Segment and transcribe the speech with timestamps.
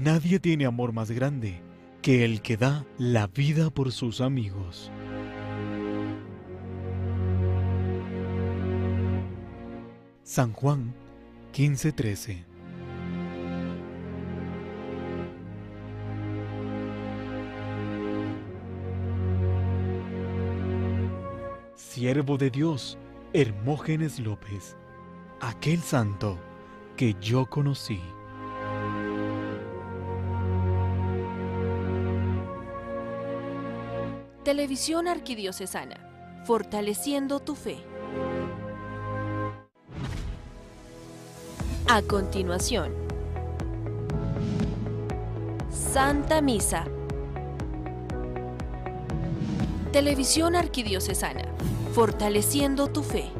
[0.00, 1.60] nadie tiene amor más grande
[2.02, 4.90] que el que da la vida por sus amigos.
[10.22, 10.94] San Juan
[11.52, 12.46] 15:13
[21.74, 22.96] Siervo de Dios,
[23.34, 24.76] Hermógenes López,
[25.40, 26.38] aquel santo
[26.96, 28.00] que yo conocí.
[34.50, 35.94] Televisión Arquidiocesana,
[36.44, 37.78] fortaleciendo tu fe.
[41.86, 42.92] A continuación,
[45.70, 46.84] Santa Misa.
[49.92, 51.44] Televisión Arquidiocesana,
[51.92, 53.30] fortaleciendo tu fe.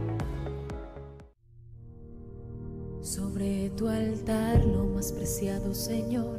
[3.01, 6.39] Sobre tu altar, lo más preciado Señor,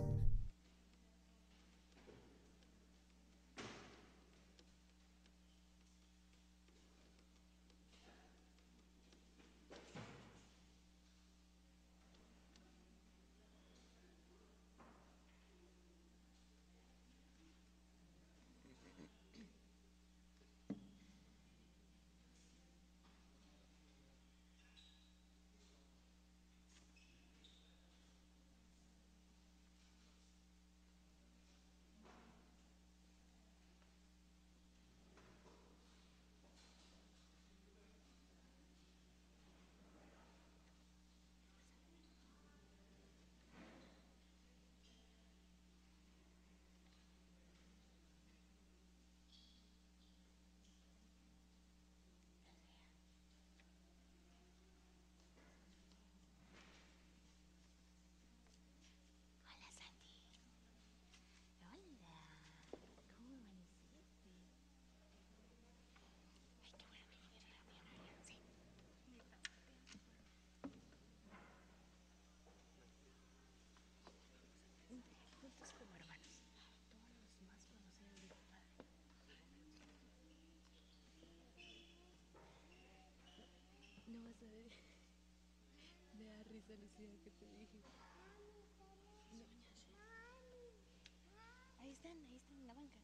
[84.41, 87.77] Me da risa, Lucía, que te dije.
[91.77, 93.00] Ahí están, ahí están en la banca.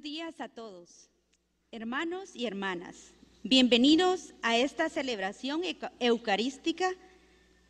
[0.00, 1.10] Buenos días a todos,
[1.72, 3.12] hermanos y hermanas.
[3.42, 6.90] Bienvenidos a esta celebración euca- eucarística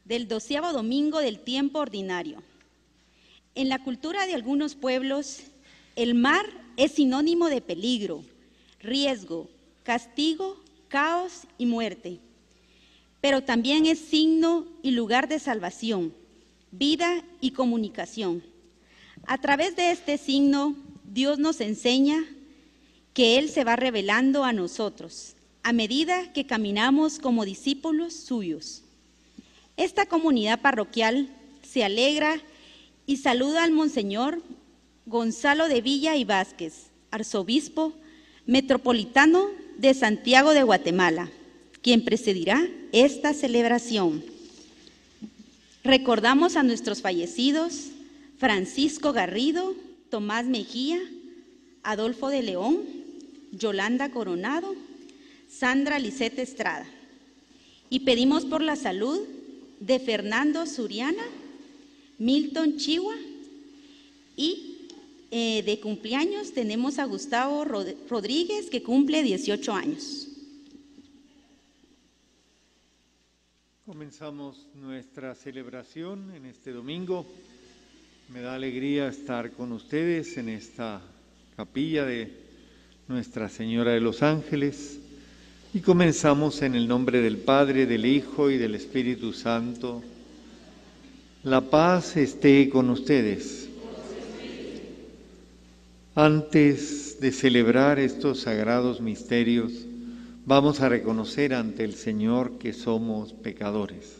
[0.05, 2.41] del doceavo domingo del tiempo ordinario.
[3.57, 5.41] En la cultura de algunos pueblos,
[5.97, 6.47] el mar
[6.77, 8.23] es sinónimo de peligro,
[8.79, 9.49] riesgo,
[9.83, 10.57] castigo,
[10.89, 12.21] caos y muerte.
[13.21, 16.15] pero también es signo y lugar de salvación,
[16.71, 18.43] vida y comunicación.
[19.27, 20.75] A través de este signo,
[21.13, 22.25] Dios nos enseña
[23.15, 25.35] que Él se va revelando a nosotros
[25.65, 28.83] a medida que caminamos como discípulos suyos.
[29.77, 31.29] Esta comunidad parroquial
[31.69, 32.41] se alegra
[33.07, 34.41] y saluda al Monseñor
[35.05, 37.93] Gonzalo de Villa y Vázquez, arzobispo
[38.47, 39.49] metropolitano
[39.79, 41.29] de Santiago de Guatemala,
[41.83, 44.23] quien presidirá esta celebración.
[45.83, 47.89] Recordamos a nuestros fallecidos
[48.39, 49.75] Francisco Garrido,
[50.11, 51.01] Tomás Mejía,
[51.83, 52.83] Adolfo de León,
[53.53, 54.75] Yolanda Coronado,
[55.49, 56.87] Sandra Lisette Estrada.
[57.89, 59.21] Y pedimos por la salud
[59.81, 61.23] de Fernando Suriana,
[62.19, 63.17] Milton Chihuahua
[64.37, 64.89] y
[65.31, 70.27] eh, de cumpleaños tenemos a Gustavo Rodríguez que cumple 18 años.
[73.87, 77.27] Comenzamos nuestra celebración en este domingo.
[78.33, 81.01] Me da alegría estar con ustedes en esta
[81.57, 82.31] capilla de
[83.09, 85.01] Nuestra Señora de los Ángeles.
[85.75, 90.01] Y comenzamos en el nombre del Padre, del Hijo y del Espíritu Santo.
[91.43, 93.69] La paz esté con ustedes.
[96.15, 99.73] Antes de celebrar estos sagrados misterios,
[100.47, 104.20] vamos a reconocer ante el Señor que somos pecadores.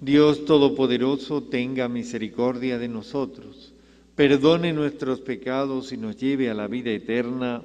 [0.00, 3.74] Dios Todopoderoso tenga misericordia de nosotros,
[4.14, 7.62] perdone nuestros pecados y nos lleve a la vida eterna.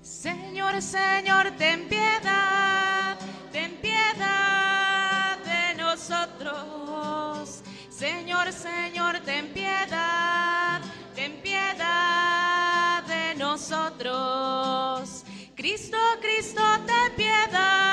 [0.00, 3.18] Señor, Señor, ten piedad,
[3.52, 7.62] ten piedad de nosotros.
[7.90, 10.80] Señor, Señor, ten piedad,
[11.14, 15.24] ten piedad de nosotros.
[15.54, 17.87] Cristo, Cristo, ten piedad,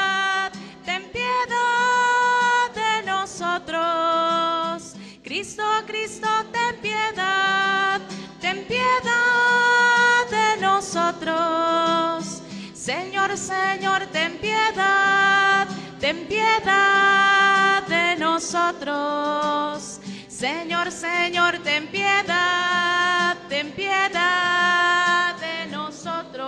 [8.68, 12.42] piedad de nosotros.
[12.74, 15.68] Señor, Señor, ten piedad,
[16.00, 20.00] ten piedad de nosotros.
[20.28, 26.46] Señor, Señor, ten piedad, ten piedad de nosotros.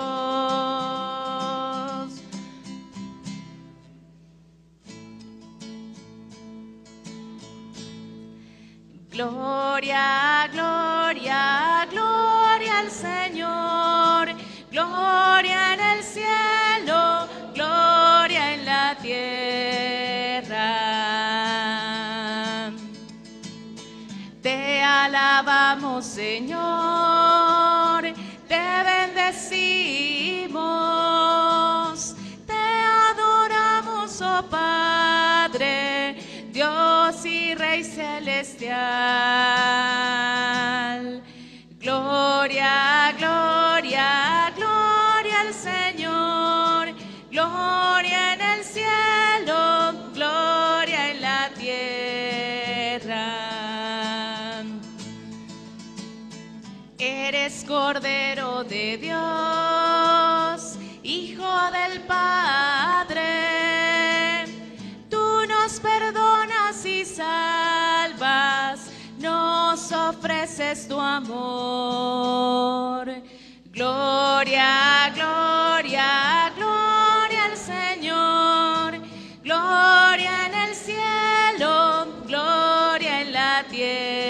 [9.09, 11.86] Gloria, gloria
[12.79, 14.29] al Señor,
[14.71, 20.07] gloria en el cielo, gloria en la tierra.
[25.07, 26.53] alabamos, Señor,
[28.47, 30.55] te bendecimos,
[32.45, 32.53] te
[33.09, 36.17] adoramos, oh Padre,
[36.51, 38.77] Dios y Rey celestial.
[42.47, 46.95] Gloria, gloria, gloria al Señor,
[47.29, 53.25] gloria en el cielo, gloria en la tierra.
[56.97, 63.25] Eres Cordero de Dios, Hijo del Padre.
[65.09, 71.37] Tú nos perdonas y salvas, nos ofreces tu amor.
[73.71, 79.01] Gloria, gloria, gloria al Señor.
[79.43, 84.27] Gloria en el cielo, gloria en la tierra.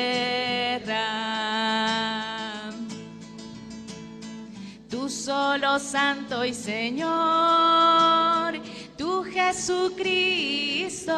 [5.27, 7.09] solo Santo y Señor,
[8.97, 11.11] tu Jesucristo,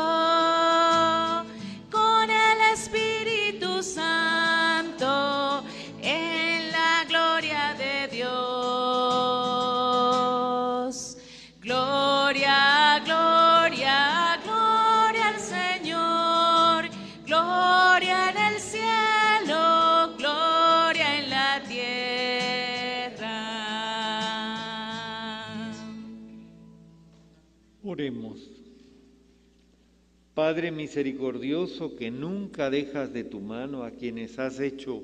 [30.33, 35.03] Padre misericordioso, que nunca dejas de tu mano a quienes has hecho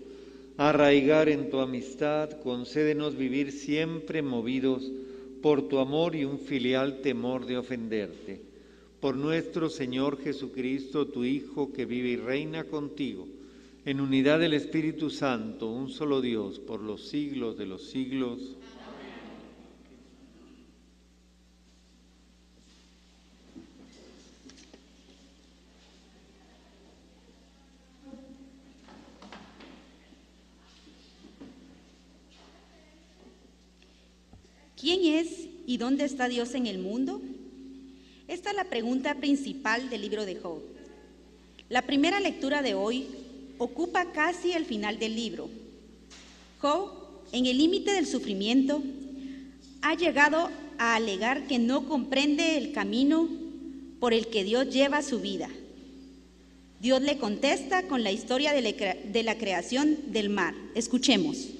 [0.58, 4.90] arraigar en tu amistad, concédenos vivir siempre movidos
[5.42, 8.42] por tu amor y un filial temor de ofenderte.
[9.02, 13.28] Por nuestro Señor Jesucristo, tu Hijo, que vive y reina contigo,
[13.86, 18.56] en unidad del Espíritu Santo, un solo Dios, por los siglos de los siglos.
[34.86, 37.20] ¿Quién es y dónde está Dios en el mundo?
[38.27, 40.62] Esta es la pregunta principal del libro de Job.
[41.70, 43.08] La primera lectura de hoy
[43.58, 45.50] ocupa casi el final del libro.
[46.60, 46.92] Job,
[47.32, 48.84] en el límite del sufrimiento,
[49.82, 53.27] ha llegado a alegar que no comprende el camino
[54.00, 55.50] por el que Dios lleva su vida.
[56.80, 60.54] Dios le contesta con la historia de la, creación del mar.
[60.75, 61.56] Escuchemos.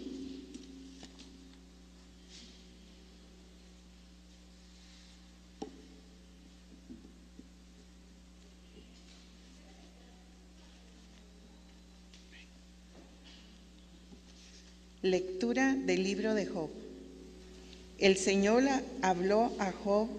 [15.06, 16.72] Lectura del libro de Job.
[18.00, 18.64] El Señor
[19.04, 20.10] habló a Job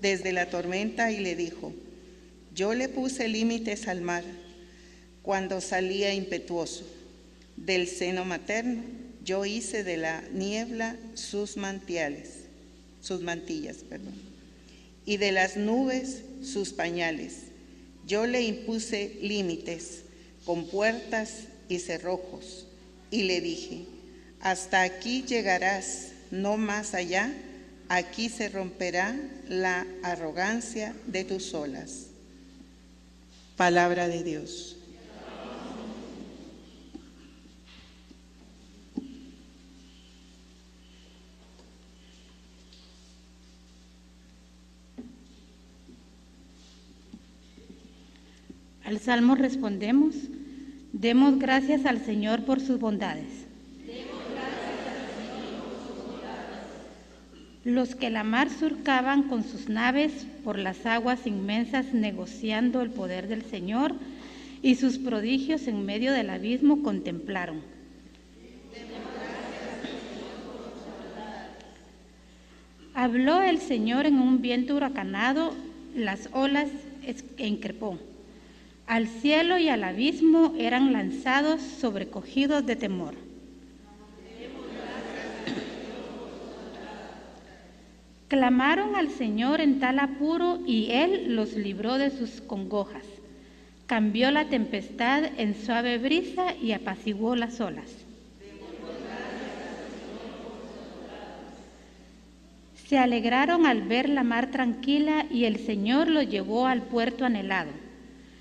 [0.00, 1.72] desde la tormenta y le dijo,
[2.54, 4.22] yo le puse límites al mar
[5.22, 6.84] cuando salía impetuoso.
[7.56, 8.84] Del seno materno
[9.24, 12.44] yo hice de la niebla sus mantiales,
[13.00, 14.14] sus mantillas, perdón,
[15.04, 17.32] y de las nubes sus pañales.
[18.06, 20.02] Yo le impuse límites
[20.44, 22.68] con puertas y cerrojos,
[23.10, 23.95] y le dije,
[24.46, 27.32] hasta aquí llegarás, no más allá,
[27.88, 29.16] aquí se romperá
[29.48, 32.10] la arrogancia de tus olas.
[33.56, 34.76] Palabra de Dios.
[48.84, 50.14] Al salmo respondemos,
[50.92, 53.45] demos gracias al Señor por sus bondades.
[57.66, 63.26] Los que la mar surcaban con sus naves por las aguas inmensas negociando el poder
[63.26, 63.92] del Señor
[64.62, 67.62] y sus prodigios en medio del abismo contemplaron.
[72.94, 75.52] Habló el Señor en un viento huracanado,
[75.96, 76.68] las olas
[77.36, 77.98] encrepó.
[78.86, 83.25] Al cielo y al abismo eran lanzados sobrecogidos de temor.
[88.28, 93.04] Clamaron al Señor en tal apuro y Él los libró de sus congojas.
[93.86, 98.06] Cambió la tempestad en suave brisa y apaciguó las olas.
[102.88, 107.70] Se alegraron al ver la mar tranquila y el Señor los llevó al puerto anhelado.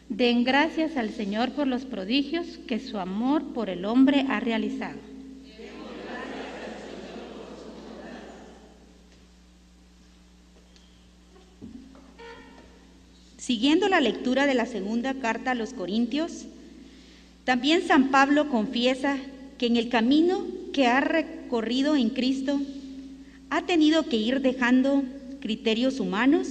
[0.10, 5.15] Den gracias al Señor por los prodigios que su amor por el hombre ha realizado.
[13.46, 16.46] Siguiendo la lectura de la segunda carta a los Corintios,
[17.44, 19.20] también San Pablo confiesa
[19.60, 22.60] que en el camino que ha recorrido en Cristo
[23.52, 25.04] ha tenido que ir dejando
[25.42, 26.48] criterios humanos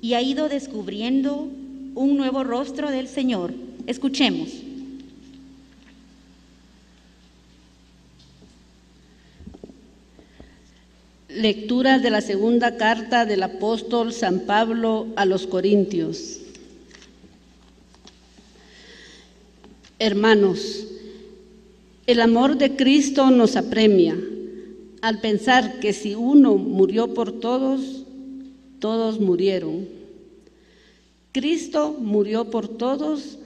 [0.00, 1.46] y ha ido descubriendo
[1.94, 3.52] un nuevo rostro del Señor.
[3.86, 4.63] Escuchemos.
[11.34, 16.38] Lectura de la segunda carta del apóstol San Pablo a los Corintios.
[19.98, 20.86] Hermanos,
[22.06, 24.16] el amor de Cristo nos apremia
[25.02, 28.04] al pensar que si uno murió por todos,
[28.78, 29.88] todos murieron.
[31.32, 33.40] Cristo murió por todos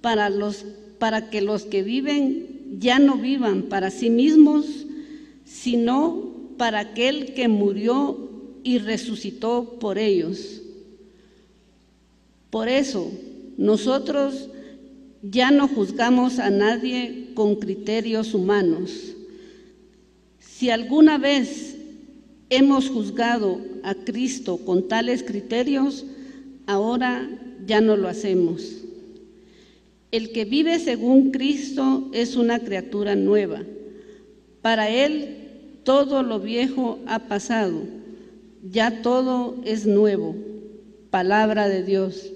[0.00, 0.64] para, los,
[1.00, 4.86] para que los que viven ya no vivan para sí mismos,
[5.44, 6.21] sino
[6.56, 8.30] para aquel que murió
[8.62, 10.62] y resucitó por ellos.
[12.50, 13.10] Por eso,
[13.56, 14.48] nosotros
[15.22, 19.14] ya no juzgamos a nadie con criterios humanos.
[20.38, 21.76] Si alguna vez
[22.50, 26.04] hemos juzgado a Cristo con tales criterios,
[26.66, 27.28] ahora
[27.66, 28.82] ya no lo hacemos.
[30.10, 33.62] El que vive según Cristo es una criatura nueva.
[34.60, 35.41] Para él
[35.84, 37.80] todo lo viejo ha pasado,
[38.62, 40.34] ya todo es nuevo.
[41.10, 42.32] Palabra de Dios.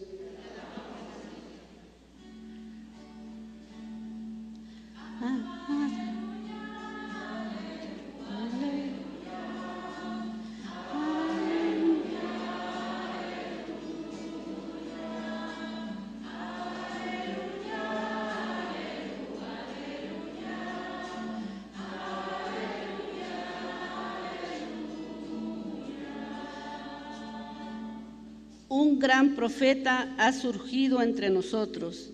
[29.06, 32.10] Gran profeta ha surgido entre nosotros.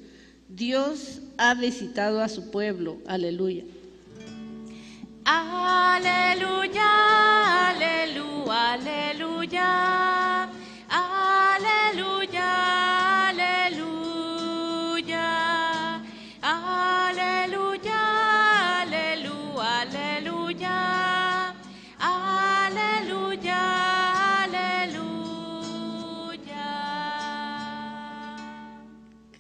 [0.50, 2.98] Dios ha visitado a su pueblo.
[3.06, 3.64] Aleluya.
[5.24, 6.90] Aleluya,
[7.70, 10.50] aleluya, aleluya.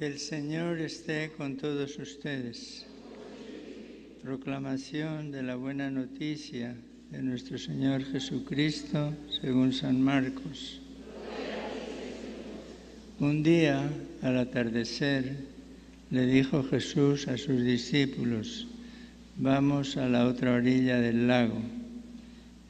[0.02, 2.84] Que el Señor esté con todos ustedes.
[4.20, 6.74] Proclamación de la buena noticia
[7.12, 10.80] de nuestro Señor Jesucristo según San Marcos.
[13.20, 13.88] Un día,
[14.22, 15.36] al atardecer,
[16.10, 18.66] le dijo Jesús a sus discípulos,
[19.36, 21.62] vamos a la otra orilla del lago.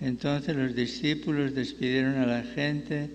[0.02, 3.08] Entonces los discípulos despidieron a la gente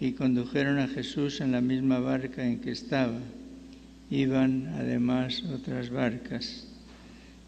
[0.00, 3.20] y condujeron a Jesús en la misma barca en que estaba.
[4.10, 6.66] Iban además otras barcas.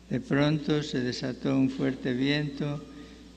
[0.08, 2.84] De pronto se desató un fuerte viento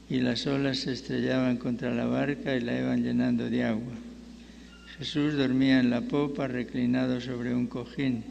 [0.10, 3.94] y las olas se estrellaban contra la barca y la iban llenando de agua.
[4.98, 8.24] Jesús dormía en la popa reclinado sobre un cojín.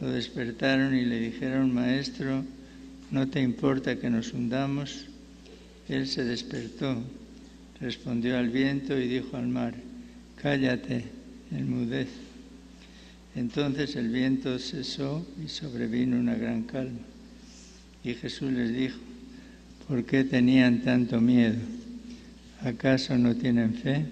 [0.00, 2.44] Lo despertaron y le dijeron, Maestro,
[3.10, 5.06] ¿no te importa que nos hundamos?
[5.88, 7.02] Él se despertó,
[7.80, 9.74] respondió al viento y dijo al mar,
[10.36, 11.04] Cállate,
[11.50, 12.08] enmudez.
[13.34, 17.00] Entonces el viento cesó y sobrevino una gran calma.
[18.04, 18.98] Y Jesús les dijo,
[19.88, 21.58] ¿por qué tenían tanto miedo?
[22.60, 24.06] ¿Acaso no tienen fe?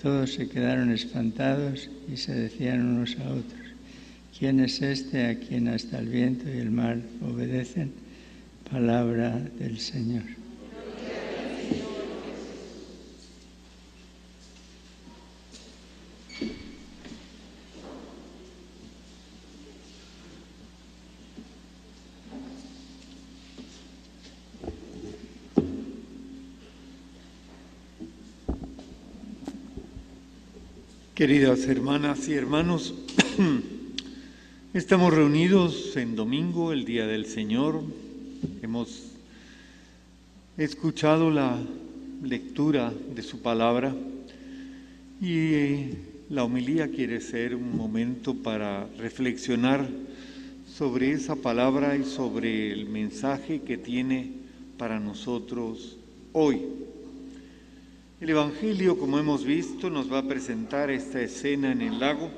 [0.00, 3.66] Todos se quedaron espantados y se decían unos a otros,
[4.38, 7.90] ¿quién es este a quien hasta el viento y el mar obedecen?
[8.70, 10.37] Palabra del Señor.
[31.18, 32.94] Queridas hermanas y hermanos,
[34.72, 37.82] estamos reunidos en domingo, el Día del Señor.
[38.62, 39.14] Hemos
[40.56, 41.58] escuchado la
[42.22, 43.92] lectura de su palabra
[45.20, 45.86] y
[46.30, 49.88] la homilía quiere ser un momento para reflexionar
[50.72, 54.30] sobre esa palabra y sobre el mensaje que tiene
[54.76, 55.96] para nosotros
[56.32, 56.62] hoy.
[58.20, 62.28] El Evangelio, como hemos visto, nos va a presentar esta escena en el lago.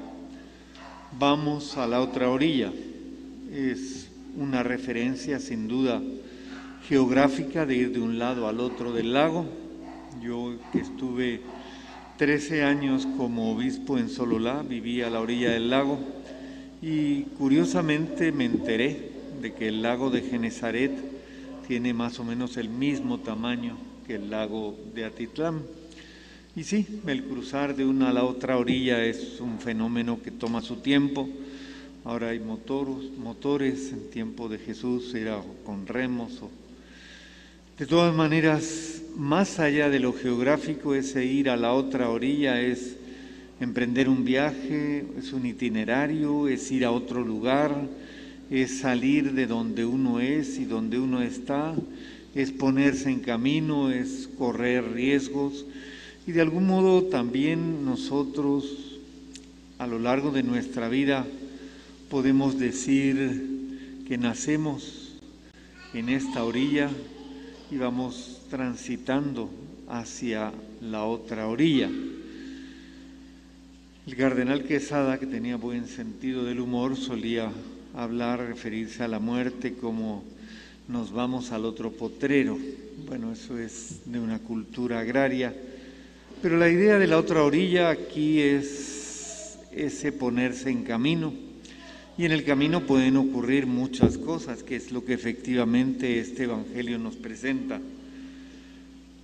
[1.19, 2.71] Vamos a la otra orilla.
[3.51, 6.03] Es una referencia sin duda
[6.87, 9.47] geográfica de ir de un lado al otro del lago.
[10.23, 11.41] Yo que estuve
[12.19, 15.99] 13 años como obispo en Sololá, vivía a la orilla del lago
[16.83, 20.93] y curiosamente me enteré de que el lago de Genezaret
[21.67, 25.63] tiene más o menos el mismo tamaño el lago de Atitlán.
[26.57, 30.63] Y sí, el cruzar de una a la otra orilla es un fenómeno que toma
[30.63, 31.29] su tiempo.
[32.05, 36.43] Ahora hay motoros, motores, en tiempo de Jesús era con remos.
[36.43, 36.51] O...
[37.79, 42.97] De todas maneras, más allá de lo geográfico, ese ir a la otra orilla es
[43.61, 47.75] emprender un viaje, es un itinerario, es ir a otro lugar,
[48.51, 51.75] es salir de donde uno es y donde uno está,
[52.35, 55.65] es ponerse en camino, es correr riesgos
[56.27, 58.99] y de algún modo también nosotros
[59.79, 61.27] a lo largo de nuestra vida
[62.09, 65.19] podemos decir que nacemos
[65.95, 66.91] en esta orilla
[67.71, 69.51] y vamos transitando
[69.89, 71.89] hacia la otra orilla.
[74.07, 77.53] El cardenal Quesada, que tenía buen sentido del humor, solía
[77.95, 80.25] hablar, referirse a la muerte como
[80.91, 82.59] nos vamos al otro potrero.
[83.07, 85.55] Bueno, eso es de una cultura agraria,
[86.43, 91.33] pero la idea de la otra orilla aquí es ese ponerse en camino.
[92.19, 96.99] Y en el camino pueden ocurrir muchas cosas, que es lo que efectivamente este Evangelio
[96.99, 97.81] nos presenta.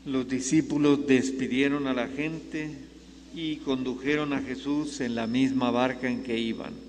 [0.06, 2.70] Los discípulos despidieron a la gente,
[3.36, 6.85] y condujeron a Jesús en la misma barca en que iban.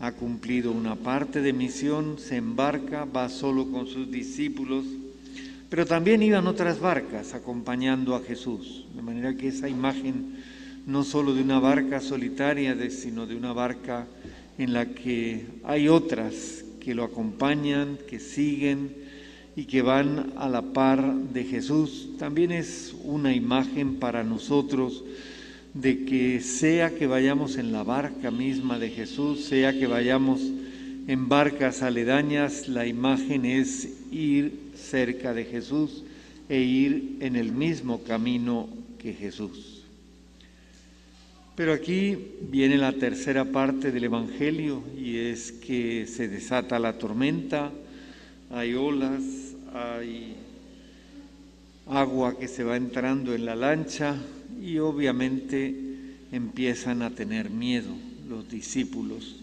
[0.00, 4.84] Ha cumplido una parte de misión, se embarca, va solo con sus discípulos,
[5.68, 10.36] pero también iban otras barcas acompañando a Jesús, de manera que esa imagen
[10.86, 14.06] no solo de una barca solitaria, sino de una barca
[14.56, 18.96] en la que hay otras que lo acompañan, que siguen
[19.54, 25.04] y que van a la par de Jesús, también es una imagen para nosotros
[25.80, 30.40] de que sea que vayamos en la barca misma de Jesús, sea que vayamos
[31.06, 36.02] en barcas aledañas, la imagen es ir cerca de Jesús
[36.48, 39.84] e ir en el mismo camino que Jesús.
[41.54, 42.16] Pero aquí
[42.50, 47.70] viene la tercera parte del Evangelio y es que se desata la tormenta,
[48.50, 49.22] hay olas,
[49.72, 50.34] hay
[51.86, 54.16] agua que se va entrando en la lancha
[54.60, 55.74] y obviamente
[56.32, 57.90] empiezan a tener miedo
[58.28, 59.36] los discípulos.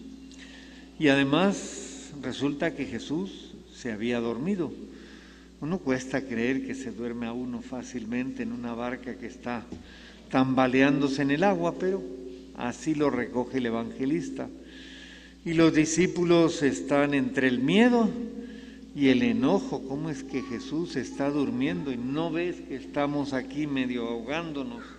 [0.98, 4.72] Y además resulta que Jesús se había dormido.
[5.60, 9.64] Uno cuesta creer que se duerme a uno fácilmente en una barca que está
[10.30, 12.02] tambaleándose en el agua, pero
[12.56, 14.48] así lo recoge el evangelista.
[15.44, 18.10] Y los discípulos están entre el miedo
[18.94, 19.86] y el enojo.
[19.86, 24.95] ¿Cómo es que Jesús está durmiendo y no ves que estamos aquí medio ahogándonos?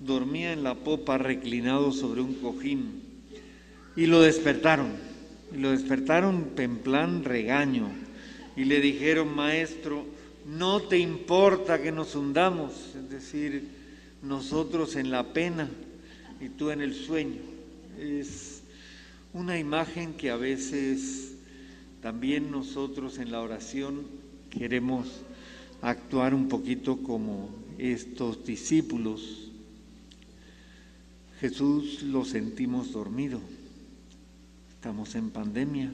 [0.00, 3.02] Dormía en la popa reclinado sobre un cojín
[3.96, 4.92] y lo despertaron.
[5.52, 7.88] Y lo despertaron en plan regaño
[8.56, 10.04] y le dijeron, maestro,
[10.46, 13.68] no te importa que nos hundamos, es decir,
[14.22, 15.68] nosotros en la pena
[16.40, 17.40] y tú en el sueño.
[17.98, 18.62] Es
[19.32, 21.34] una imagen que a veces
[22.02, 24.02] también nosotros en la oración
[24.50, 25.20] queremos
[25.82, 29.47] actuar un poquito como estos discípulos.
[31.40, 33.40] Jesús lo sentimos dormido.
[34.70, 35.92] Estamos en pandemia,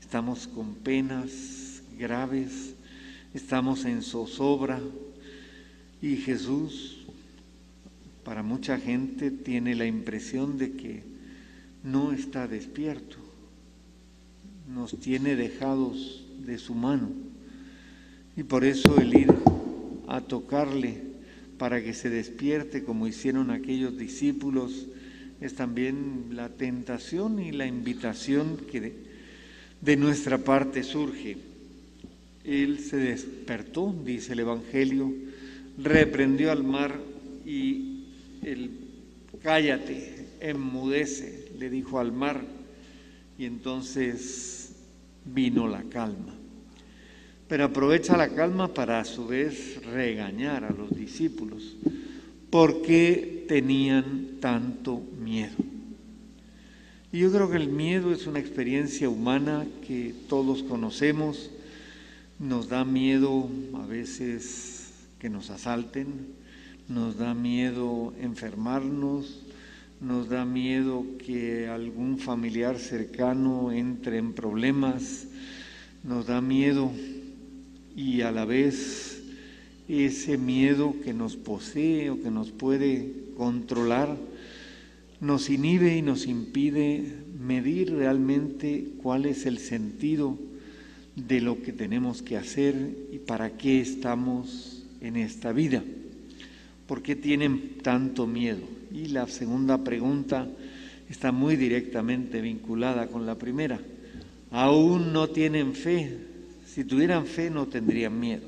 [0.00, 2.74] estamos con penas graves,
[3.34, 4.80] estamos en zozobra
[6.00, 6.98] y Jesús
[8.24, 11.02] para mucha gente tiene la impresión de que
[11.82, 13.16] no está despierto,
[14.72, 17.08] nos tiene dejados de su mano.
[18.36, 19.34] Y por eso el ir
[20.06, 21.11] a tocarle
[21.62, 24.88] para que se despierte como hicieron aquellos discípulos
[25.40, 28.92] es también la tentación y la invitación que
[29.80, 31.36] de, nuestra parte surge.
[32.42, 35.14] Él se despertó, dice el Evangelio,
[35.78, 36.98] reprendió al mar
[37.46, 38.06] y
[38.42, 38.72] el
[39.40, 42.42] cállate, enmudece, le dijo al mar,
[43.38, 44.72] y entonces
[45.24, 46.31] vino la calma.
[47.52, 51.76] Pero aprovecha la calma para a su vez regañar a los discípulos,
[52.48, 55.56] porque tenían tanto miedo.
[57.12, 61.50] Y yo creo que el miedo es una experiencia humana que todos conocemos,
[62.38, 66.28] nos da miedo a veces que nos asalten,
[66.88, 69.42] nos da miedo enfermarnos,
[70.00, 75.26] nos da miedo que algún familiar cercano entre en problemas,
[76.02, 76.90] nos da miedo
[77.96, 79.22] y a la vez
[79.88, 84.16] ese miedo que nos posee o que nos puede controlar
[85.22, 87.04] nos inhibe y nos impide
[87.38, 90.36] medir realmente cuál es el sentido
[91.14, 92.74] de lo que tenemos que hacer
[93.12, 95.84] y para qué estamos en esta vida.
[96.88, 98.62] ¿Por qué tienen tanto miedo?
[98.92, 100.48] Y la segunda pregunta
[101.08, 103.80] está muy directamente vinculada con la primera.
[104.50, 106.18] Aún no tienen fe.
[106.72, 108.46] Si tuvieran fe no tendrían miedo.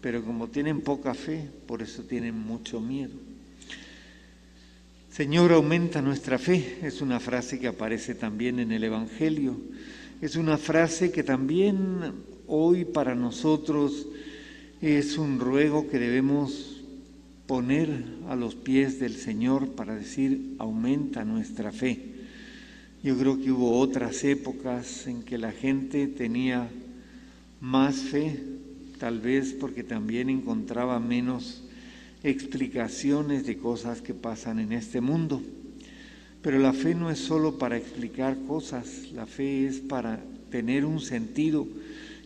[0.00, 3.12] Pero como tienen poca fe, por eso tienen mucho miedo.
[5.10, 6.78] Señor, aumenta nuestra fe.
[6.82, 9.58] Es una frase que aparece también en el Evangelio.
[10.22, 12.14] Es una frase que también
[12.46, 14.06] hoy para nosotros
[14.80, 16.82] es un ruego que debemos
[17.46, 17.90] poner
[18.26, 22.00] a los pies del Señor para decir, aumenta nuestra fe.
[23.02, 26.70] Yo creo que hubo otras épocas en que la gente tenía
[27.64, 28.38] más fe,
[28.98, 31.64] tal vez porque también encontraba menos
[32.22, 35.40] explicaciones de cosas que pasan en este mundo.
[36.42, 41.00] Pero la fe no es solo para explicar cosas, la fe es para tener un
[41.00, 41.66] sentido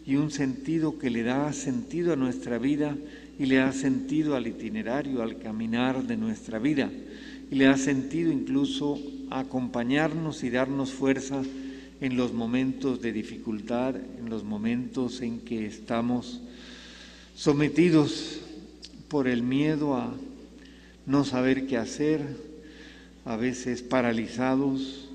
[0.04, 2.96] y un sentido que le da sentido a nuestra vida
[3.38, 6.90] y le da sentido al itinerario, al caminar de nuestra vida,
[7.48, 11.44] y le da sentido incluso acompañarnos y darnos fuerza
[12.00, 16.40] en los momentos de dificultad, en los momentos en que estamos
[17.34, 18.40] sometidos
[19.08, 20.14] por el miedo a
[21.06, 22.20] no saber qué hacer,
[23.24, 25.08] a veces paralizados,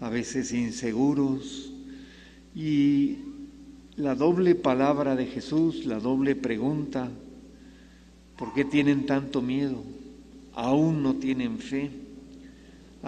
[0.00, 1.72] a veces inseguros.
[2.54, 3.18] Y
[3.96, 7.10] la doble palabra de Jesús, la doble pregunta,
[8.36, 9.82] ¿por qué tienen tanto miedo?
[10.54, 11.90] ¿Aún no tienen fe?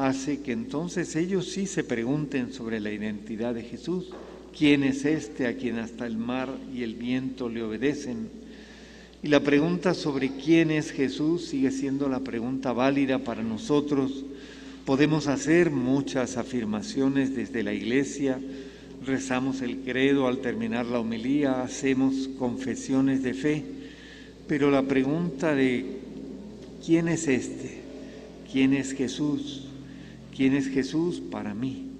[0.01, 4.09] Hace que entonces ellos sí se pregunten sobre la identidad de Jesús.
[4.57, 8.31] ¿Quién es este a quien hasta el mar y el viento le obedecen?
[9.23, 14.25] Y la pregunta sobre quién es Jesús sigue siendo la pregunta válida para nosotros.
[14.87, 18.41] Podemos hacer muchas afirmaciones desde la iglesia,
[19.05, 23.65] rezamos el credo al terminar la homilía, hacemos confesiones de fe,
[24.49, 25.85] pero la pregunta de
[26.87, 27.83] quién es este,
[28.51, 29.67] quién es Jesús,
[30.35, 31.91] quién es Jesús para mí,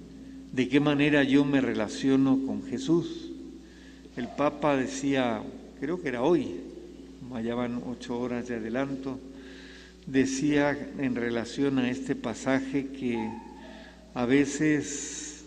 [0.51, 3.31] de qué manera yo me relaciono con Jesús.
[4.15, 5.41] El Papa decía,
[5.79, 6.59] creo que era hoy,
[7.33, 9.19] allá van ocho horas de adelanto,
[10.05, 13.29] decía en relación a este pasaje que
[14.13, 15.45] a veces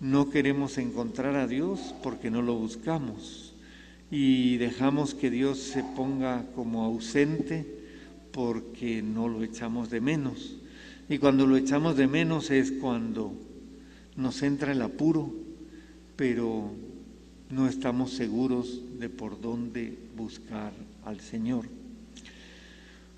[0.00, 3.54] no queremos encontrar a Dios porque no lo buscamos
[4.10, 7.66] y dejamos que Dios se ponga como ausente
[8.32, 10.55] porque no lo echamos de menos.
[11.08, 13.32] Y cuando lo echamos de menos es cuando
[14.16, 15.32] nos entra el apuro,
[16.16, 16.72] pero
[17.50, 20.72] no estamos seguros de por dónde buscar
[21.04, 21.66] al Señor.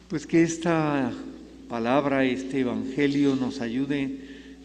[0.08, 1.12] Pues que esta
[1.68, 4.18] palabra, este Evangelio nos ayude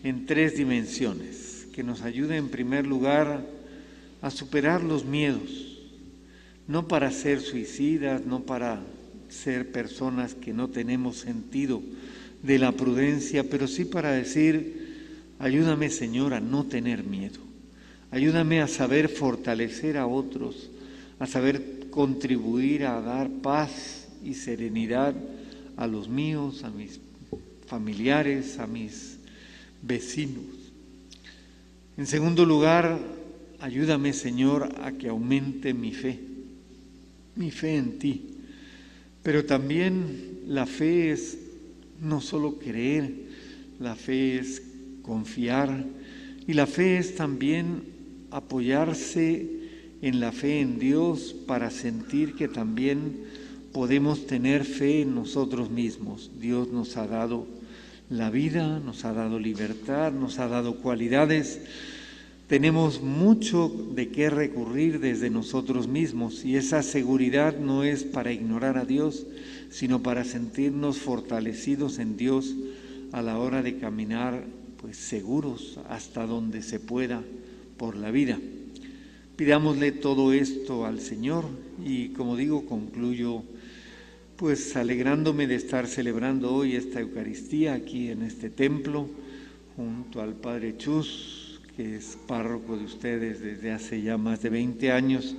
[0.04, 3.46] en tres dimensiones, que nos ayude en primer lugar
[4.22, 5.80] a superar los miedos,
[6.68, 8.82] no para ser suicidas, no para
[9.30, 11.82] ser personas que no tenemos sentido
[12.44, 17.40] de la prudencia, pero sí para decir, ayúdame Señor a no tener miedo,
[18.12, 20.70] ayúdame a saber fortalecer a otros,
[21.20, 25.16] a saber contribuir a dar paz y serenidad
[25.78, 27.00] a los míos, a mis
[27.66, 29.18] familiares, a mis
[29.82, 30.44] vecinos.
[31.98, 33.00] En segundo lugar,
[33.60, 36.20] ayúdame Señor a que aumente mi fe,
[37.36, 38.22] mi fe en ti.
[39.22, 41.38] Pero también la fe es
[42.02, 43.12] no solo creer,
[43.80, 44.62] la fe es
[45.02, 45.86] confiar
[46.48, 47.84] y la fe es también
[48.32, 49.50] apoyarse
[50.02, 53.24] en la fe en Dios para sentir que también
[53.72, 56.32] podemos tener fe en nosotros mismos.
[56.40, 57.48] Dios nos ha dado
[58.10, 61.62] la vida, nos ha dado libertad, nos ha dado cualidades.
[62.48, 68.78] Tenemos mucho de qué recurrir desde nosotros mismos y esa seguridad no es para ignorar
[68.78, 69.26] a Dios,
[69.74, 72.54] sino para sentirnos fortalecidos en Dios
[73.12, 74.46] a la hora de caminar
[74.80, 77.24] pues seguros hasta donde se pueda
[77.76, 78.38] por la vida.
[79.36, 81.46] Pidámosle todo esto al Señor
[81.84, 83.42] y como digo, concluyo
[84.36, 89.10] pues alegrándome de estar celebrando hoy esta Eucaristía aquí en este templo
[89.76, 94.92] junto al Padre Chus, que es párroco de ustedes desde hace ya más de 20
[94.92, 95.36] años,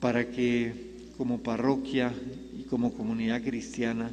[0.00, 0.72] para que
[1.16, 2.12] como parroquia
[2.58, 4.10] y como comunidad cristiana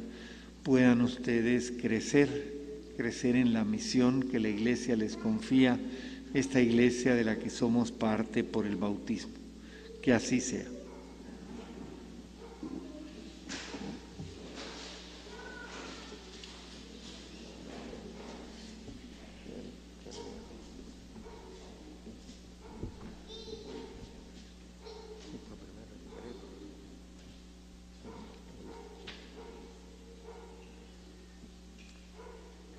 [0.62, 2.54] puedan ustedes crecer,
[2.96, 5.78] crecer en la misión que la Iglesia les confía
[6.32, 9.32] esta iglesia de la que somos parte por el bautismo.
[10.02, 10.75] Que así sea.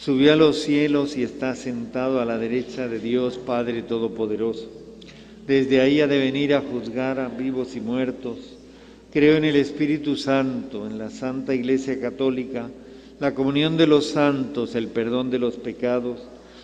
[0.00, 4.66] Subió a los cielos y está sentado a la derecha de Dios Padre Todopoderoso.
[5.46, 8.38] Desde ahí ha de venir a juzgar a vivos y muertos.
[9.12, 12.70] Creo en el Espíritu Santo, en la Santa Iglesia Católica,
[13.18, 16.22] la comunión de los santos, el perdón de los pecados,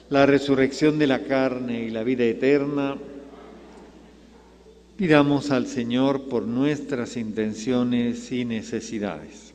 [0.09, 2.97] la resurrección de la carne y la vida eterna.
[4.97, 9.46] Pidamos al Señor por nuestras intenciones y necesidades.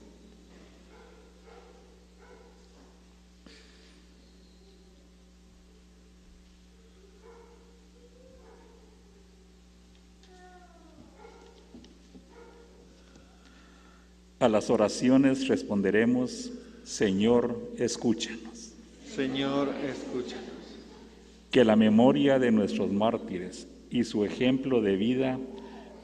[14.41, 16.51] A las oraciones responderemos,
[16.83, 18.73] Señor, escúchanos.
[19.05, 20.79] Señor, escúchanos.
[21.51, 25.37] Que la memoria de nuestros mártires y su ejemplo de vida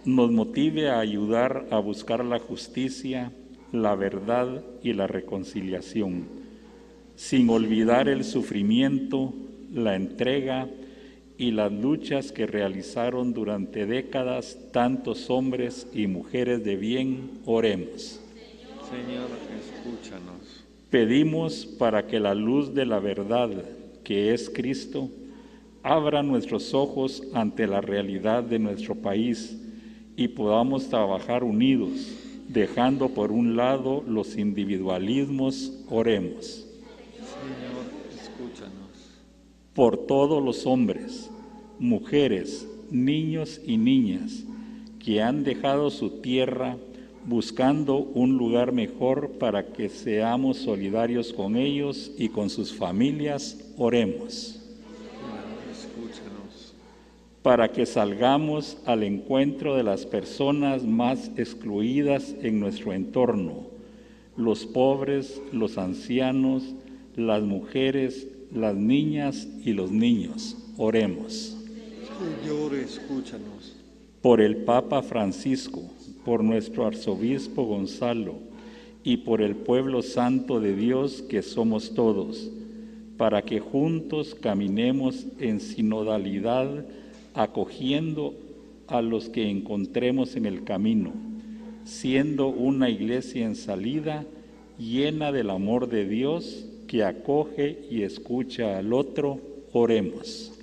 [0.06, 3.32] nos motive a ayudar a buscar la justicia,
[3.72, 6.28] la verdad y la reconciliación,
[7.16, 9.34] sin olvidar el sufrimiento,
[9.74, 10.70] la entrega
[11.40, 18.22] y las luchas que realizaron durante décadas tantos hombres y mujeres de bien, oremos.
[18.90, 19.28] Señor,
[19.60, 20.64] escúchanos.
[20.90, 23.50] Pedimos para que la luz de la verdad,
[24.06, 25.10] que es Cristo,
[25.84, 29.58] abra nuestros ojos ante la realidad de nuestro país
[30.16, 32.14] y podamos trabajar unidos,
[32.48, 36.66] dejando por un lado los individualismos, oremos.
[37.14, 37.84] Señor,
[38.16, 39.18] escúchanos.
[39.74, 41.30] Por todos los hombres,
[41.78, 44.46] mujeres, niños y niñas
[45.04, 46.78] que han dejado su tierra
[47.28, 54.62] buscando un lugar mejor para que seamos solidarios con ellos y con sus familias, oremos.
[55.70, 56.74] Escúchanos.
[57.44, 63.68] Para que salgamos al encuentro de las personas más excluidas en nuestro entorno,
[64.38, 66.64] los pobres, los ancianos,
[67.18, 71.58] las mujeres, las niñas y los niños, oremos.
[72.42, 73.76] Señor, escúchanos.
[74.22, 75.84] Por el Papa Francisco,
[76.28, 78.34] por nuestro arzobispo Gonzalo
[79.02, 82.52] y por el pueblo santo de Dios que somos todos,
[83.16, 86.84] para que juntos caminemos en sinodalidad,
[87.34, 88.34] acogiendo
[88.88, 91.14] a los que encontremos en el camino,
[91.86, 94.26] siendo una iglesia en salida,
[94.78, 99.40] llena del amor de Dios, que acoge y escucha al otro,
[99.72, 100.57] oremos.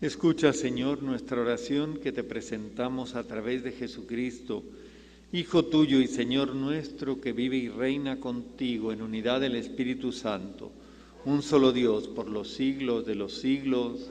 [0.00, 4.62] Escucha, Señor, nuestra oración que te presentamos a través de Jesucristo,
[5.30, 10.72] Hijo tuyo y Señor nuestro, que vive y reina contigo en unidad del Espíritu Santo,
[11.26, 14.10] un solo Dios por los siglos de los siglos.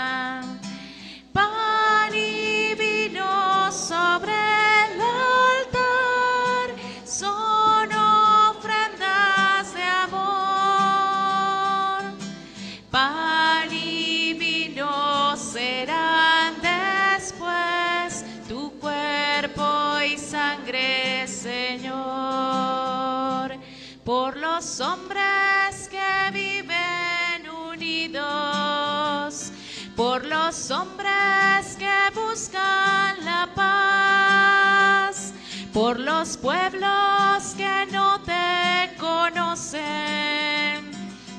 [30.51, 35.31] Los hombres que buscan la paz,
[35.71, 39.81] por los pueblos que no te conocen.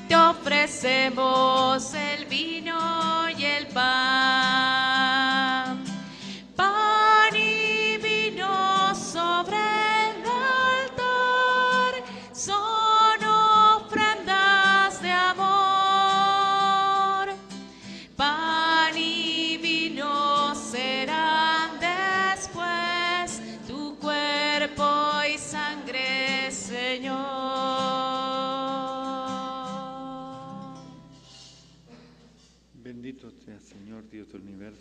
[0.07, 5.22] Te ofrecemos el vino y el pan.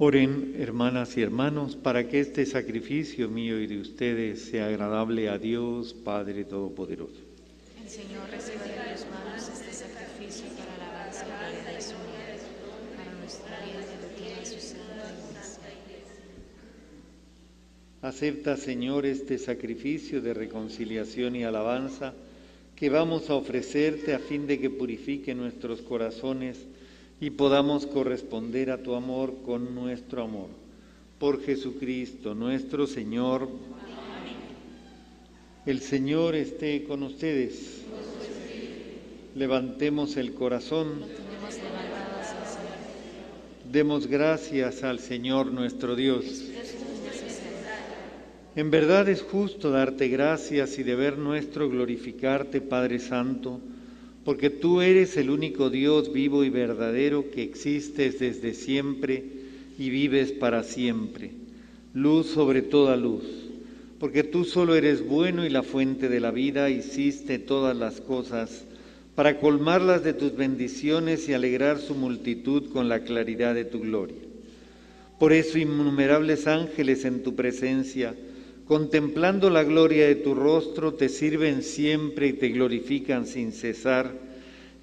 [0.00, 5.38] Oren, hermanas y hermanos, para que este sacrificio mío y de ustedes sea agradable a
[5.38, 7.20] Dios, Padre Todopoderoso.
[7.82, 12.96] El Señor reciba de tus manos este sacrificio para alabanza y gloria de su nombre,
[12.96, 16.14] para nuestra vida devotiva a su santa iglesia.
[18.00, 22.14] Acepta, Señor, este sacrificio de reconciliación y alabanza
[22.76, 26.68] que vamos a ofrecerte a fin de que purifique nuestros corazones
[27.20, 30.48] y podamos corresponder a tu amor con nuestro amor.
[31.18, 33.48] Por Jesucristo nuestro Señor.
[35.66, 37.82] El Señor esté con ustedes.
[39.34, 41.02] Levantemos el corazón.
[43.70, 46.44] Demos gracias al Señor nuestro Dios.
[48.54, 53.60] En verdad es justo darte gracias y deber nuestro glorificarte, Padre Santo
[54.28, 59.24] porque tú eres el único Dios vivo y verdadero que existes desde siempre
[59.78, 61.30] y vives para siempre,
[61.94, 63.24] luz sobre toda luz,
[63.98, 68.66] porque tú solo eres bueno y la fuente de la vida, hiciste todas las cosas
[69.14, 74.20] para colmarlas de tus bendiciones y alegrar su multitud con la claridad de tu gloria.
[75.18, 78.14] Por eso innumerables ángeles en tu presencia,
[78.68, 84.12] contemplando la gloria de tu rostro, te sirven siempre y te glorifican sin cesar,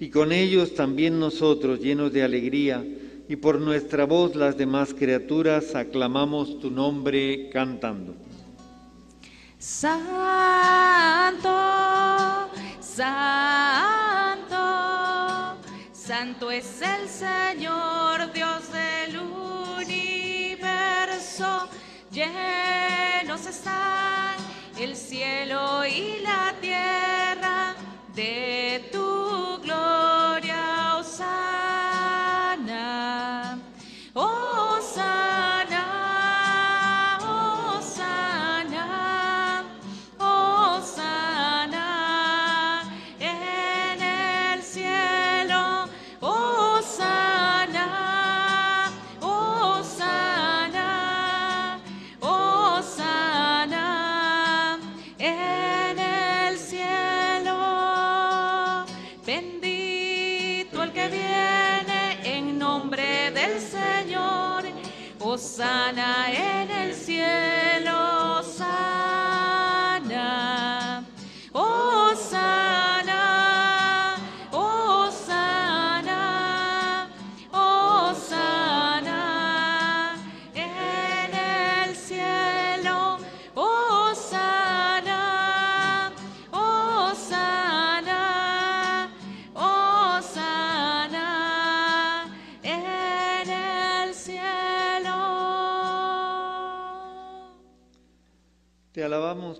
[0.00, 2.84] y con ellos también nosotros, llenos de alegría,
[3.28, 8.16] y por nuestra voz las demás criaturas, aclamamos tu nombre cantando.
[9.58, 11.48] Santo,
[12.80, 13.06] santo,
[15.92, 18.95] santo es el Señor, Dios del
[22.16, 24.36] Llenos están
[24.80, 27.74] el cielo y la tierra
[28.14, 29.60] de tu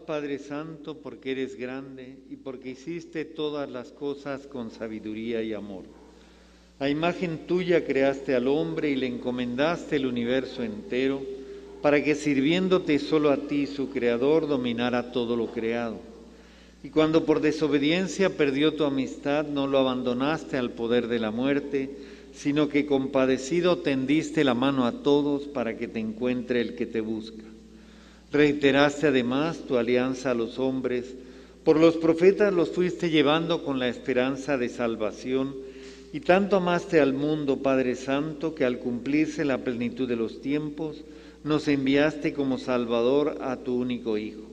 [0.06, 5.84] Padre Santo, porque eres grande y porque hiciste todas las cosas con sabiduría y amor.
[6.78, 11.20] A imagen tuya creaste al hombre y le encomendaste el universo entero,
[11.82, 15.98] para que sirviéndote solo a ti, su creador, dominara todo lo creado.
[16.82, 21.90] Y cuando por desobediencia perdió tu amistad, no lo abandonaste al poder de la muerte,
[22.32, 27.00] sino que compadecido tendiste la mano a todos para que te encuentre el que te
[27.00, 27.55] busca.
[28.36, 31.14] Reiteraste además tu alianza a los hombres,
[31.64, 35.54] por los profetas los fuiste llevando con la esperanza de salvación,
[36.12, 41.02] y tanto amaste al mundo, Padre Santo, que al cumplirse la plenitud de los tiempos,
[41.44, 44.44] nos enviaste como Salvador a tu único Hijo,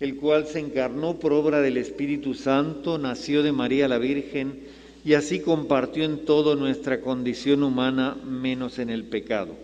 [0.00, 4.60] el cual se encarnó por obra del Espíritu Santo, nació de María la Virgen,
[5.04, 9.63] y así compartió en todo nuestra condición humana, menos en el pecado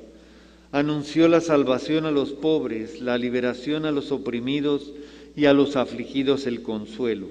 [0.73, 4.93] anunció la salvación a los pobres, la liberación a los oprimidos
[5.37, 7.27] y a los afligidos el consuelo.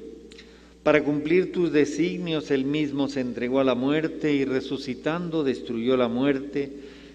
[0.84, 6.08] Para cumplir tus designios, él mismo se entregó a la muerte y resucitando destruyó la
[6.08, 6.72] muerte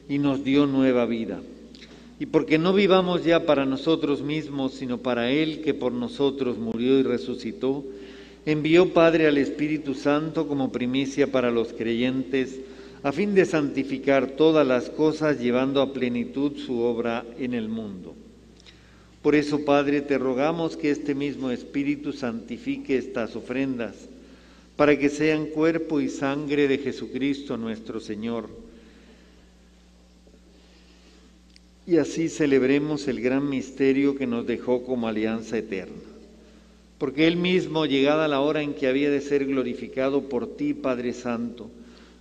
[0.09, 1.41] y nos dio nueva vida.
[2.21, 6.99] Y porque no vivamos ya para nosotros mismos, sino para Él que por nosotros murió
[7.01, 7.85] y resucitó,
[8.47, 12.61] envió Padre al Espíritu Santo como primicia para los creyentes,
[13.05, 18.15] a fin de santificar todas las cosas, llevando a plenitud su obra en el mundo.
[19.21, 23.95] Por eso, Padre, te rogamos que este mismo Espíritu santifique estas ofrendas,
[24.77, 28.49] para que sean cuerpo y sangre de Jesucristo nuestro Señor.
[31.87, 35.93] Y así celebremos el gran misterio que nos dejó como alianza eterna.
[36.97, 41.13] Porque Él mismo, llegada la hora en que había de ser glorificado por ti, Padre
[41.13, 41.71] Santo,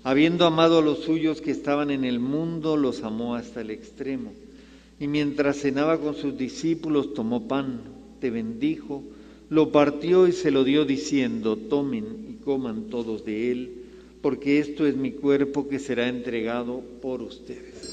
[0.05, 4.33] Habiendo amado a los suyos que estaban en el mundo, los amó hasta el extremo.
[4.99, 7.81] Y mientras cenaba con sus discípulos, tomó pan,
[8.19, 9.03] te bendijo,
[9.49, 13.71] lo partió y se lo dio diciendo, tomen y coman todos de él,
[14.21, 17.92] porque esto es mi cuerpo que será entregado por ustedes.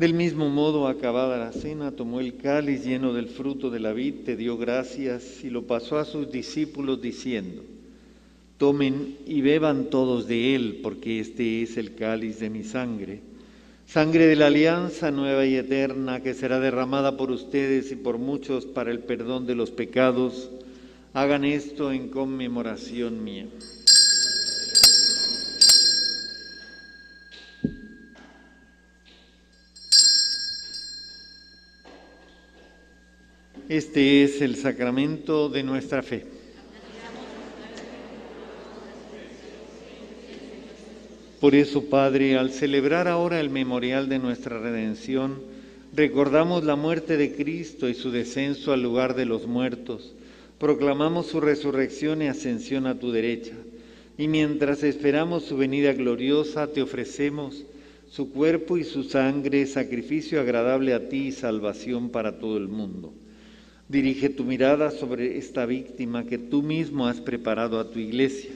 [0.00, 4.24] Del mismo modo, acabada la cena, tomó el cáliz lleno del fruto de la vid,
[4.24, 7.62] te dio gracias y lo pasó a sus discípulos diciendo,
[8.56, 13.20] tomen y beban todos de él, porque este es el cáliz de mi sangre,
[13.84, 18.64] sangre de la alianza nueva y eterna que será derramada por ustedes y por muchos
[18.64, 20.48] para el perdón de los pecados.
[21.12, 23.48] Hagan esto en conmemoración mía.
[33.70, 36.24] Este es el sacramento de nuestra fe.
[41.40, 45.40] Por eso, Padre, al celebrar ahora el memorial de nuestra redención,
[45.94, 50.16] recordamos la muerte de Cristo y su descenso al lugar de los muertos,
[50.58, 53.54] proclamamos su resurrección y ascensión a tu derecha,
[54.18, 57.64] y mientras esperamos su venida gloriosa, te ofrecemos
[58.08, 63.14] su cuerpo y su sangre, sacrificio agradable a ti y salvación para todo el mundo.
[63.90, 68.52] Dirige tu mirada sobre esta víctima que tú mismo has preparado a tu iglesia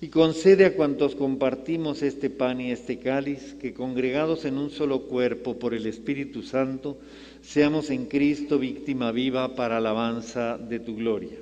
[0.00, 5.02] y concede a cuantos compartimos este pan y este cáliz que congregados en un solo
[5.02, 6.98] cuerpo por el Espíritu Santo,
[7.42, 11.38] seamos en Cristo víctima viva para alabanza de tu gloria.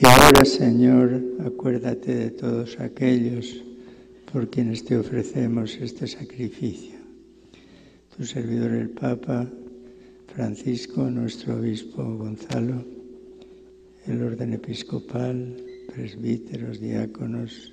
[0.00, 3.62] Y ahora, Señor, acuérdate de todos aquellos
[4.30, 6.98] por quienes te ofrecemos este sacrificio.
[8.14, 9.48] Tu servidor el Papa
[10.34, 12.84] Francisco, nuestro obispo Gonzalo,
[14.06, 15.56] el orden episcopal,
[15.94, 17.72] presbíteros, diáconos,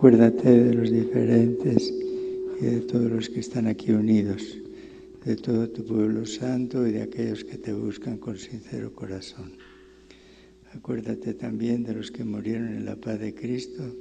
[0.00, 1.92] Acuérdate de los diferentes
[2.58, 4.56] y de todos los que están aquí unidos,
[5.26, 9.52] de todo tu pueblo santo y de aquellos que te buscan con sincero corazón.
[10.72, 13.94] Acuérdate también de los que murieron en la paz de Cristo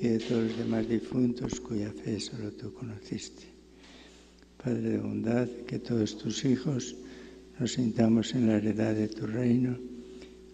[0.00, 3.42] y de todos los demás difuntos cuya fe solo tú conociste.
[4.56, 6.96] Padre de bondad, que todos tus hijos
[7.60, 9.76] nos sintamos en la heredad de tu reino,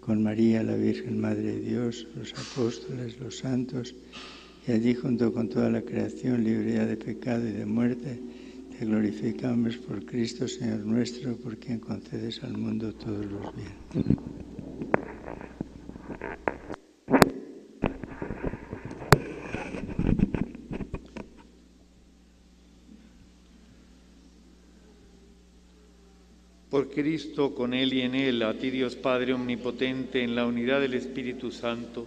[0.01, 3.95] con María, la Virgen Madre de Dios, los apóstoles, los santos,
[4.67, 8.21] y allí junto con toda la creación libre de pecado y de muerte,
[8.79, 14.19] te glorificamos por Cristo, Señor nuestro, por quien concedes al mundo todos los bienes.
[26.71, 30.81] Por Cristo, con Él y en Él, a ti Dios Padre Omnipotente, en la unidad
[30.81, 32.07] del Espíritu Santo,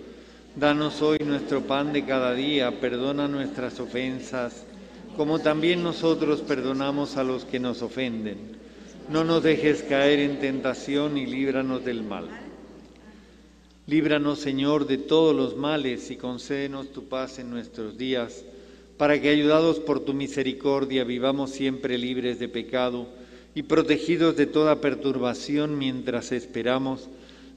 [0.55, 4.65] Danos hoy nuestro pan de cada día, perdona nuestras ofensas,
[5.15, 8.37] como también nosotros perdonamos a los que nos ofenden.
[9.09, 12.27] No nos dejes caer en tentación y líbranos del mal.
[13.87, 18.43] Líbranos, Señor, de todos los males y concédenos tu paz en nuestros días,
[18.97, 23.07] para que, ayudados por tu misericordia, vivamos siempre libres de pecado
[23.55, 27.07] y protegidos de toda perturbación mientras esperamos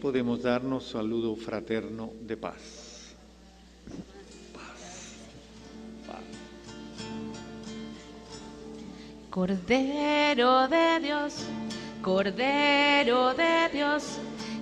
[0.00, 3.14] Podemos darnos saludo fraterno de paz.
[4.52, 5.14] Paz.
[6.06, 6.22] Paz.
[9.30, 11.46] Cordero de Dios,
[12.02, 14.18] Cordero de Dios,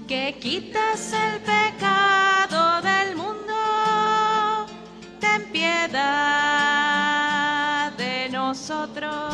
[0.06, 4.66] que quitas el pecado del mundo,
[5.20, 5.92] ten piedad
[7.96, 9.33] de nosotros,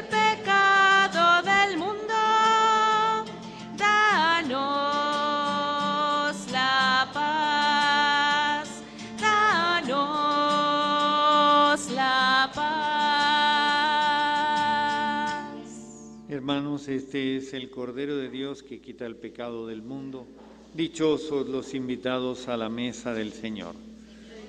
[16.41, 20.25] Hermanos, este es el Cordero de Dios que quita el pecado del mundo.
[20.73, 23.75] Dichosos los invitados a la mesa del Señor.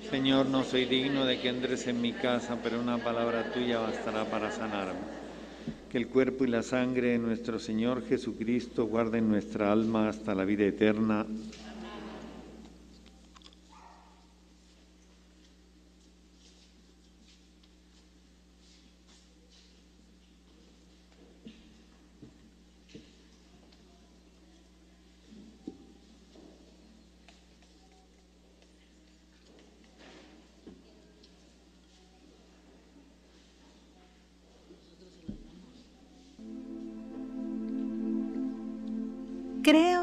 [0.09, 4.25] Señor, no soy digno de que entres en mi casa, pero una palabra tuya bastará
[4.25, 5.01] para sanarme.
[5.91, 10.45] Que el cuerpo y la sangre de nuestro Señor Jesucristo guarden nuestra alma hasta la
[10.45, 11.27] vida eterna.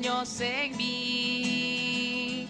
[0.00, 2.48] Años en mí.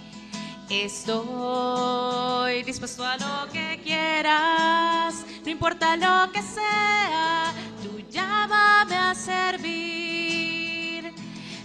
[0.69, 11.13] Estoy dispuesto a lo que quieras, no importa lo que sea, tú llámame a servir.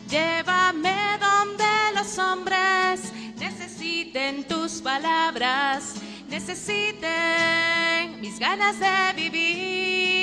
[0.10, 5.94] Llévame donde los hombres necesiten tus palabras,
[6.28, 10.16] necesiten mis ganas de vivir.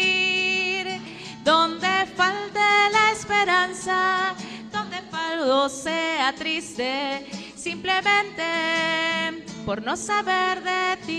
[1.44, 2.58] Donde falte
[2.92, 4.34] la esperanza,
[5.44, 7.26] todo sea triste,
[7.56, 8.44] simplemente
[9.66, 11.18] por no saber de ti.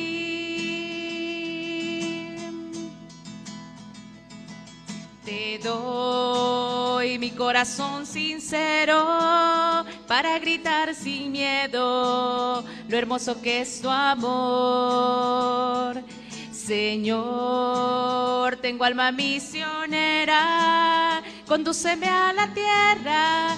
[5.26, 16.02] Te doy mi corazón sincero para gritar sin miedo lo hermoso que es tu amor.
[16.54, 20.42] Señor, tengo alma misionera,
[21.46, 23.58] condúceme a la tierra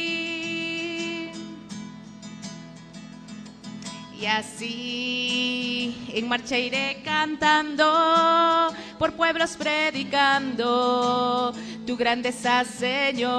[4.21, 11.51] Y así en marcha iré cantando, por pueblos predicando
[11.87, 13.33] tu grandeza, Señor.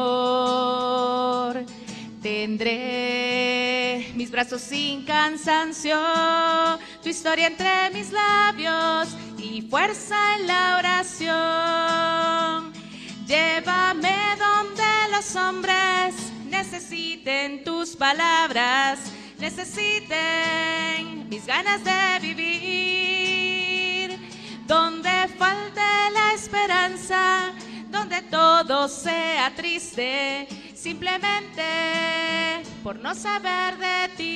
[2.21, 6.01] Tendré mis brazos sin cansancio,
[7.01, 9.09] tu historia entre mis labios
[9.39, 11.93] y fuerza en la oración.
[15.13, 16.15] los hombres
[16.51, 18.99] necesiten tus palabras,
[19.43, 24.17] necesiten mis ganas de vivir.
[24.67, 25.81] Donde falte
[26.15, 27.53] la esperanza,
[27.91, 34.29] donde todo sea triste, simplemente por no saber de ti.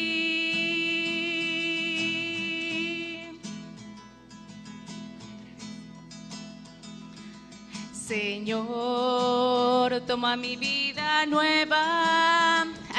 [7.93, 12.67] Señor, toma mi vida nueva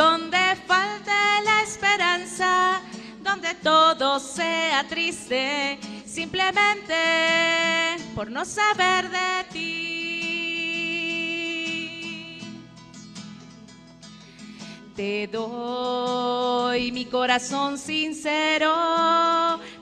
[0.00, 1.12] donde falte
[1.44, 2.80] la esperanza,
[3.22, 6.94] donde todo sea triste, simplemente
[8.14, 9.90] por no saber de ti.
[14.96, 18.72] Te doy mi corazón sincero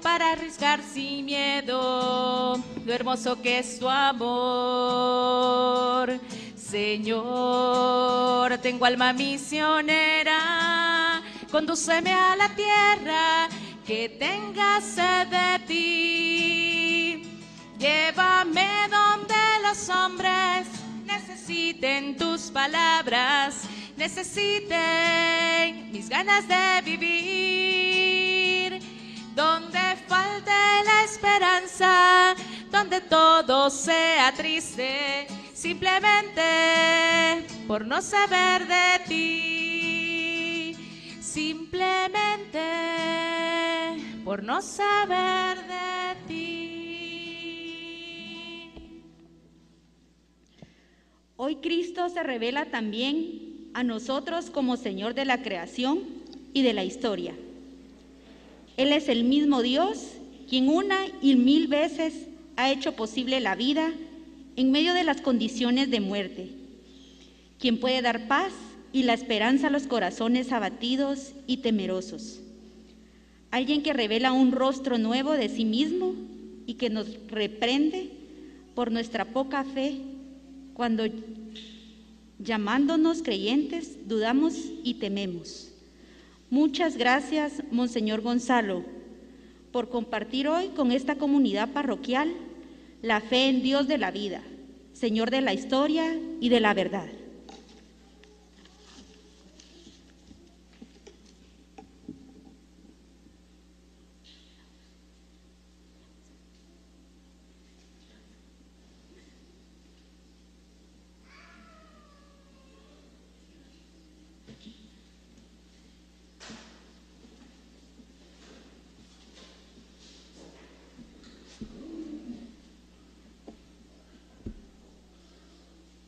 [0.03, 4.19] para arriesgar sin miedo lo hermoso que es tu amor.
[6.71, 10.41] Señor, tengo alma misionera,
[11.51, 13.49] condúceme a la tierra
[13.87, 17.23] que tenga sed de ti.
[17.79, 20.67] Llévame donde los hombres
[21.07, 24.71] necesiten tus palabras necesiten
[25.91, 28.81] mis ganas de vivir,
[29.35, 30.53] donde falte
[30.85, 32.37] la esperanza,
[32.71, 35.27] donde todo sea triste,
[35.59, 36.43] simplemente
[37.67, 40.77] por no saber de ti,
[41.21, 42.61] simplemente
[44.25, 46.45] por no saber de ti.
[51.37, 56.05] Hoy Cristo se revela también a nosotros como Señor de la creación
[56.53, 57.35] y de la historia.
[58.77, 60.13] Él es el mismo Dios
[60.49, 63.93] quien una y mil veces ha hecho posible la vida
[64.59, 66.51] en medio de las condiciones de muerte,
[67.61, 68.53] quien puede dar paz
[68.93, 72.41] y la esperanza a los corazones abatidos y temerosos.
[73.53, 76.13] Alguien que revela un rostro nuevo de sí mismo
[76.67, 78.11] y que nos reprende
[78.75, 80.01] por nuestra poca fe
[80.75, 81.05] cuando
[82.41, 85.71] llamándonos creyentes, dudamos y tememos.
[86.51, 88.83] Muchas gracias, Monseñor Gonzalo,
[89.71, 92.35] por compartir hoy con esta comunidad parroquial
[93.03, 94.43] la fe en Dios de la vida,
[94.93, 97.09] Señor de la historia y de la verdad.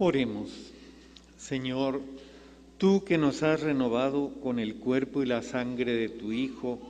[0.03, 0.49] Oremos.
[1.37, 2.01] Señor,
[2.79, 6.81] tú que nos has renovado con el cuerpo y la sangre de tu Hijo,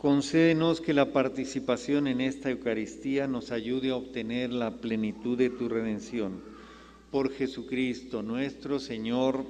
[0.00, 5.68] concédenos que la participación en esta Eucaristía nos ayude a obtener la plenitud de tu
[5.68, 6.42] redención.
[7.12, 9.44] Por Jesucristo nuestro Señor.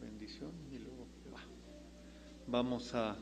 [0.00, 1.06] Bendición y luego
[2.46, 3.18] vamos a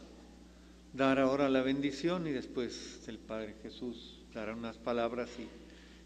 [0.92, 5.28] dar ahora la bendición y después el Padre Jesús dará unas palabras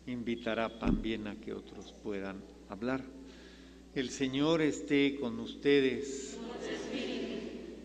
[0.06, 3.02] y invitará también a que otros puedan hablar.
[3.94, 6.38] El Señor esté con ustedes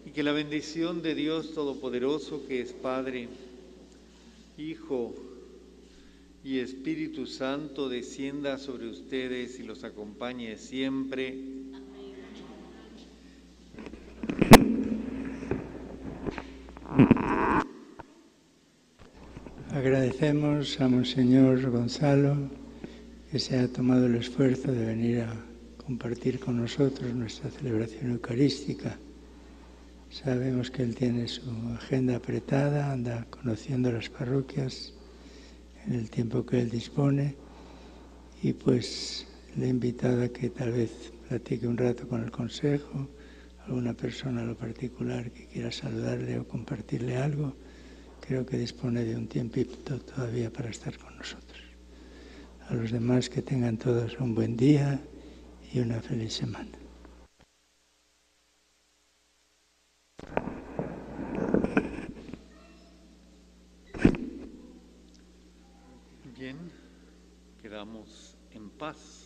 [0.05, 3.27] y que la bendición de Dios Todopoderoso, que es Padre,
[4.57, 5.13] Hijo
[6.43, 11.58] y Espíritu Santo, descienda sobre ustedes y los acompañe siempre.
[19.79, 22.35] Agradecemos a Monseñor Gonzalo
[23.31, 25.33] que se ha tomado el esfuerzo de venir a
[25.77, 28.99] compartir con nosotros nuestra celebración eucarística.
[30.09, 34.93] Sabemos que él tiene su agenda apretada, anda conociendo las parroquias
[35.87, 37.37] en el tiempo que él dispone
[38.43, 40.91] y pues le he invitado a que tal vez
[41.29, 43.07] platique un rato con el consejo,
[43.65, 47.55] alguna persona a lo particular que quiera saludarle o compartirle algo
[48.29, 51.63] creo que dispone de un tiempito todavía para estar con nosotros.
[52.69, 55.01] a los demás que tengan todos un buen día
[55.73, 56.77] y una feliz semana.
[66.37, 66.57] Bien,
[67.59, 69.18] quedamos en paz.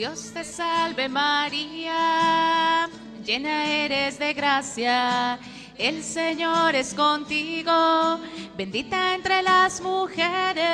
[0.00, 2.88] Dios te salve María,
[3.22, 5.38] llena eres de gracia,
[5.76, 8.18] el Señor es contigo,
[8.56, 10.64] bendita entre las mujeres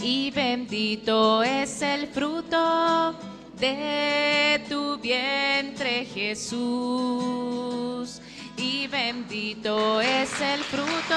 [0.00, 3.14] y bendito es el fruto
[3.60, 6.50] de tu vientre Jesús.
[8.56, 11.14] Y bendito es el fruto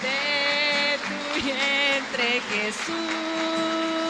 [0.00, 4.09] de tu vientre Jesús.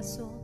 [0.00, 0.39] corazón.